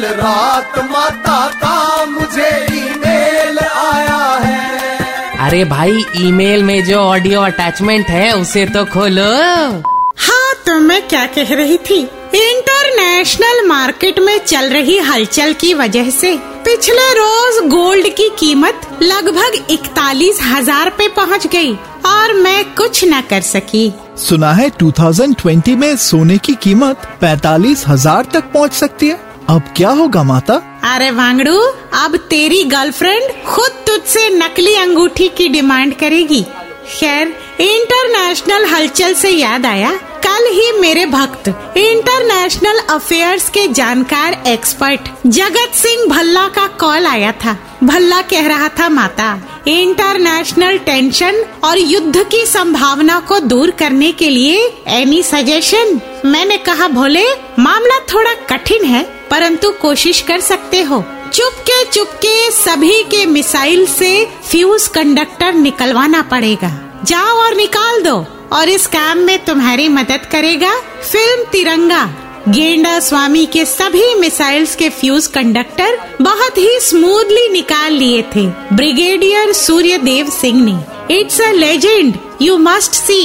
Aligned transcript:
कल 0.00 0.06
रात 0.16 0.78
माता 0.90 1.38
का 1.54 2.04
मुझे 2.06 2.48
ईमेल 2.74 3.58
आया 3.58 4.20
है। 4.44 5.38
अरे 5.46 5.64
भाई 5.64 6.04
ईमेल 6.18 6.62
में 6.64 6.82
जो 6.84 6.98
ऑडियो 6.98 7.40
अटैचमेंट 7.40 8.06
है 8.08 8.30
उसे 8.32 8.64
तो 8.66 8.84
खोलो। 8.84 9.28
हाँ 10.18 10.54
तो 10.66 10.78
मैं 10.80 11.00
क्या 11.08 11.26
कह 11.36 11.54
रही 11.54 11.76
थी? 11.90 12.00
इंटरनेशनल 12.34 13.66
मार्केट 13.66 14.18
में 14.18 14.38
चल 14.38 14.70
रही 14.70 14.96
हलचल 15.04 15.52
की 15.60 15.74
वजह 15.74 16.10
से 16.10 16.36
पिछले 16.64 17.12
रोज 17.14 17.62
गोल्ड 17.70 18.08
की 18.16 18.28
कीमत 18.38 18.98
लगभग 19.02 19.64
इकतालीस 19.70 20.42
हज़ार 20.42 20.90
पे 20.98 21.08
पहुँच 21.16 21.46
गई 21.46 21.74
और 22.06 22.32
मैं 22.34 22.64
कुछ 22.74 23.04
न 23.04 23.20
कर 23.20 23.40
सकी। 23.44 23.92
सुना 24.18 24.52
है 24.52 24.70
2020 24.78 25.74
में 25.76 25.94
सोने 25.98 26.38
की 26.38 26.54
कीमत 26.62 27.08
पैतालीस 27.20 27.84
हज़ार 27.88 28.28
तक 28.32 28.52
पहुँच 28.52 28.72
सकती 28.74 29.08
है। 29.08 29.28
अब 29.50 29.62
क्या 29.76 29.90
होगा, 29.90 30.22
माता? 30.22 30.54
अरे 30.84 31.10
वांगड़ू, 31.10 31.56
अब 31.94 32.16
तेरी 32.30 32.62
गर्लफ्रेंड 32.64 33.32
खुद 33.44 33.70
तुझसे 33.86 34.28
नकली 34.28 34.74
अंगूठी 34.74 35.28
की 35.28 35.48
डिमांड 35.48 35.94
करेगी। 35.94 36.42
खैर 36.90 37.34
इंटरनेशनल 37.60 38.64
हलचल 38.64 39.14
से 39.14 39.30
याद 39.30 39.66
आया, 39.66 39.90
कल 40.26 40.46
ही 40.50 40.70
मेरे 40.80 41.06
भक्त 41.06 41.48
इंटरनेशनल 41.76 42.78
अफेयर्स 42.90 43.48
के 43.50 43.66
जानकार 43.72 44.42
एक्सपर्ट 44.46 45.10
जगत 45.26 45.74
सिंह 45.74 46.06
भल्ला 46.06 46.46
का 46.48 46.66
कॉल 46.80 47.06
आया 47.06 47.32
था। 47.44 47.58
भल्ला 47.84 48.22
कह 48.22 48.46
रहा 48.46 48.68
था, 48.68 48.88
माता 48.88 49.38
इंटरनेशनल 49.68 50.78
टेंशन 50.78 51.44
और 51.64 51.78
युद्ध 51.78 52.22
की 52.24 52.46
संभावना 52.46 53.20
को 53.20 53.40
दूर 53.40 53.70
करने 53.70 54.12
के 54.12 54.30
लिए 54.30 54.66
एनी 54.94 55.22
सजेशन 55.24 56.00
मैंने 56.24 56.56
कहा, 56.58 56.88
भोले, 56.88 57.30
मामला 57.58 57.98
थोड़ा 58.12 58.34
कठिन 58.50 58.84
है 58.84 59.08
परंतु 59.30 59.70
कोशिश 59.72 60.20
कर 60.20 60.40
सकते 60.40 60.82
हो। 60.82 61.02
चुपके 61.34 61.84
चुपके 61.84 62.50
सभी 62.50 63.02
के 63.04 63.24
मिसाइल 63.26 63.86
से 63.86 64.24
फ्यूज 64.50 64.86
कंडक्टर 64.88 65.52
निकलवाना 65.54 66.22
पड़ेगा। 66.22 66.70
जाओ 67.04 67.36
और 67.36 67.54
निकाल 67.56 68.02
दो, 68.02 68.16
और 68.52 68.68
इस 68.68 68.86
काम 68.86 69.18
में 69.18 69.38
तुम्हारी 69.44 69.88
मदद 69.88 70.26
करेगा 70.32 70.72
फ़िल्म 71.02 71.44
तिरंगा। 71.52 72.04
गेंडा 72.48 72.98
स्वामी 73.00 73.44
के 73.46 73.64
सभी 73.64 74.14
मिसाइल्स 74.14 74.74
के 74.76 74.88
फ्यूज 74.90 75.26
कंडक्टर 75.26 75.98
बहुत 76.20 76.58
ही 76.58 76.78
स्मूथली 76.80 77.48
निकाल 77.48 77.92
लिए 77.92 78.22
थे। 78.36 78.46
ब्रिगेडियर 78.72 79.52
सूर्यदेव 79.52 80.30
सिंह 80.30 80.64
ने 80.64 81.18
it's 81.18 81.40
a 81.40 81.50
legend 81.52 82.14
you 82.42 82.56
must 82.58 82.92
see 82.92 83.22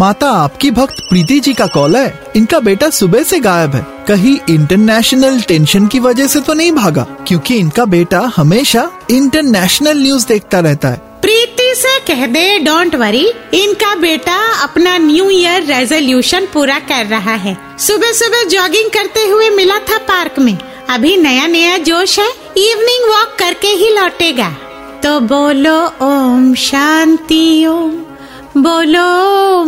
माता 0.00 0.30
आपकी 0.30 0.70
भक्त 0.70 0.96
प्रीति 1.10 1.38
जी 1.40 1.52
का 1.54 1.66
कॉल 1.66 1.96
है। 1.96 2.32
इनका 2.36 2.58
बेटा 2.60 2.88
सुबह 2.90 3.22
से 3.22 3.38
गायब 3.40 3.74
है। 3.74 3.86
कहीं 4.08 4.36
इंटरनेशनल 4.50 5.40
टेंशन 5.40 5.86
की 5.86 5.98
वजह 5.98 6.26
से 6.26 6.40
तो 6.40 6.54
नहीं 6.54 6.72
भागा, 6.72 7.06
क्योंकि 7.26 7.54
इनका 7.54 7.84
बेटा 7.84 8.20
हमेशा 8.36 8.90
इंटरनेशनल 9.10 9.98
न्यूज़ 9.98 10.26
देखता 10.26 10.60
रहता 10.60 10.88
है। 10.88 10.96
प्रीति 11.22 11.72
से 11.76 11.98
कह 11.98 12.26
दे 12.26 12.58
डोंट 12.58 12.94
वरी 12.94 13.26
इनका 13.54 13.94
बेटा 13.94 14.36
अपना 14.62 14.96
न्यू 14.98 15.30
ईयर 15.30 15.64
रेजोल्यूशन 15.64 16.46
पूरा 16.46 16.78
कर 16.78 17.06
रहा 17.06 17.34
है। 17.34 17.56
सुबह 17.78 18.12
सुबह 18.12 18.44
जॉगिंग 18.44 18.90
करते 18.90 19.26
हुए 19.26 19.50
मिला 19.50 19.78
था 19.78 19.98
पार्क 19.98 20.38
में। 20.38 20.58
अभी 20.90 21.16
नया 21.16 21.46
नया 21.46 21.76
जोश 21.78 22.18
है 22.18 22.28
इवनिंग 22.58 23.10
वॉक 23.10 23.36
करके 23.38 23.68
ही 23.68 23.88
लौटेगा। 23.94 24.48
तो 25.02 25.20
बोलो, 25.20 25.78
ओम 26.02 26.54
शांति, 26.54 27.66
ओम। 27.66 28.02
बोलो 28.56 29.06